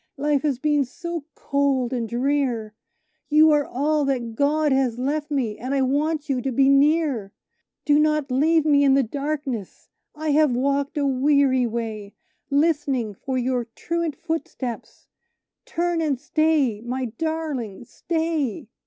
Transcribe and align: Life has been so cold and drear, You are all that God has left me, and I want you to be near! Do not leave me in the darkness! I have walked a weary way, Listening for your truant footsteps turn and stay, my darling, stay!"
Life 0.17 0.41
has 0.41 0.57
been 0.57 0.83
so 0.83 1.25
cold 1.35 1.93
and 1.93 2.09
drear, 2.09 2.73
You 3.29 3.51
are 3.51 3.67
all 3.67 4.03
that 4.05 4.33
God 4.33 4.71
has 4.71 4.97
left 4.97 5.29
me, 5.29 5.59
and 5.59 5.75
I 5.75 5.83
want 5.83 6.27
you 6.27 6.41
to 6.41 6.51
be 6.51 6.69
near! 6.69 7.31
Do 7.85 7.99
not 7.99 8.31
leave 8.31 8.65
me 8.65 8.83
in 8.83 8.95
the 8.95 9.03
darkness! 9.03 9.89
I 10.15 10.31
have 10.31 10.55
walked 10.55 10.97
a 10.97 11.05
weary 11.05 11.67
way, 11.67 12.15
Listening 12.49 13.13
for 13.13 13.37
your 13.37 13.65
truant 13.75 14.15
footsteps 14.15 15.05
turn 15.65 16.01
and 16.01 16.19
stay, 16.19 16.81
my 16.81 17.05
darling, 17.05 17.85
stay!" 17.85 18.69